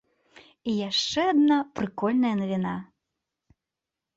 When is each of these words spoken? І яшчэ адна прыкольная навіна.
І 0.71 0.73
яшчэ 0.89 1.21
адна 1.33 1.57
прыкольная 1.81 2.33
навіна. 2.41 2.73